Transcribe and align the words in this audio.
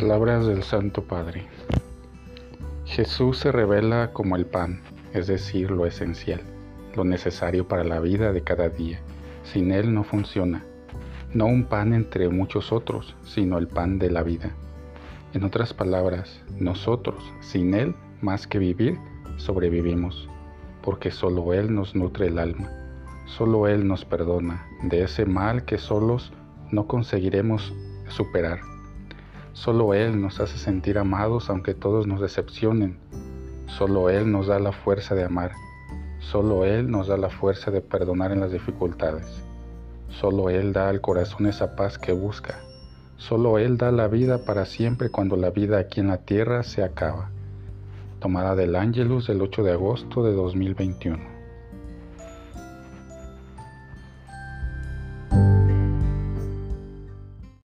Palabras 0.00 0.46
del 0.46 0.62
Santo 0.62 1.02
Padre. 1.02 1.48
Jesús 2.84 3.36
se 3.36 3.50
revela 3.50 4.12
como 4.12 4.36
el 4.36 4.46
pan, 4.46 4.80
es 5.12 5.26
decir, 5.26 5.72
lo 5.72 5.86
esencial, 5.86 6.40
lo 6.94 7.02
necesario 7.02 7.66
para 7.66 7.82
la 7.82 7.98
vida 7.98 8.32
de 8.32 8.42
cada 8.42 8.68
día. 8.68 9.00
Sin 9.42 9.72
Él 9.72 9.92
no 9.92 10.04
funciona. 10.04 10.64
No 11.34 11.46
un 11.46 11.64
pan 11.64 11.94
entre 11.94 12.28
muchos 12.28 12.70
otros, 12.70 13.16
sino 13.24 13.58
el 13.58 13.66
pan 13.66 13.98
de 13.98 14.08
la 14.12 14.22
vida. 14.22 14.52
En 15.34 15.42
otras 15.42 15.74
palabras, 15.74 16.44
nosotros, 16.60 17.32
sin 17.40 17.74
Él, 17.74 17.96
más 18.22 18.46
que 18.46 18.60
vivir, 18.60 19.00
sobrevivimos, 19.36 20.28
porque 20.80 21.10
solo 21.10 21.52
Él 21.54 21.74
nos 21.74 21.96
nutre 21.96 22.28
el 22.28 22.38
alma, 22.38 22.70
solo 23.26 23.66
Él 23.66 23.88
nos 23.88 24.04
perdona 24.04 24.64
de 24.84 25.02
ese 25.02 25.26
mal 25.26 25.64
que 25.64 25.76
solos 25.76 26.32
no 26.70 26.86
conseguiremos 26.86 27.74
superar. 28.06 28.60
Solo 29.58 29.92
Él 29.92 30.20
nos 30.20 30.38
hace 30.38 30.56
sentir 30.56 30.98
amados 30.98 31.50
aunque 31.50 31.74
todos 31.74 32.06
nos 32.06 32.20
decepcionen. 32.20 32.96
Solo 33.66 34.08
Él 34.08 34.30
nos 34.30 34.46
da 34.46 34.60
la 34.60 34.70
fuerza 34.70 35.16
de 35.16 35.24
amar. 35.24 35.50
Solo 36.20 36.64
Él 36.64 36.88
nos 36.88 37.08
da 37.08 37.16
la 37.16 37.28
fuerza 37.28 37.72
de 37.72 37.80
perdonar 37.80 38.30
en 38.30 38.38
las 38.38 38.52
dificultades. 38.52 39.26
Solo 40.10 40.48
Él 40.48 40.72
da 40.72 40.88
al 40.88 41.00
corazón 41.00 41.46
esa 41.46 41.74
paz 41.74 41.98
que 41.98 42.12
busca. 42.12 42.60
Solo 43.16 43.58
Él 43.58 43.78
da 43.78 43.90
la 43.90 44.06
vida 44.06 44.44
para 44.44 44.64
siempre 44.64 45.10
cuando 45.10 45.34
la 45.34 45.50
vida 45.50 45.78
aquí 45.78 45.98
en 45.98 46.06
la 46.06 46.18
tierra 46.18 46.62
se 46.62 46.84
acaba. 46.84 47.30
Tomada 48.20 48.54
del 48.54 48.76
Ángelus 48.76 49.26
del 49.26 49.42
8 49.42 49.64
de 49.64 49.72
agosto 49.72 50.22
de 50.22 50.34
2021. 50.34 51.37